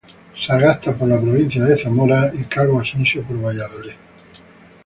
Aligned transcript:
Sagasta 0.35 0.93
por 0.97 1.07
la 1.09 1.21
provincia 1.21 1.63
de 1.63 1.77
Zamora 1.77 2.31
y 2.33 2.45
Calvo 2.45 2.79
Asensio 2.79 3.21
por 3.21 3.39
Valladolid. 3.39 3.93